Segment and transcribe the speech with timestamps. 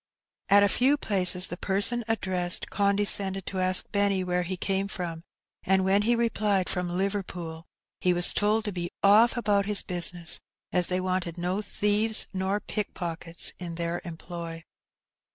[0.49, 4.87] At a few places the person ad dressed condescended to ask Benny where he came
[4.87, 5.21] fipom,
[5.63, 7.67] and when he replied "from Liverpool,"
[7.99, 10.39] he was told to be oflF about his business,
[10.73, 14.63] as they wanted no thieves nor pick pockets in their employ.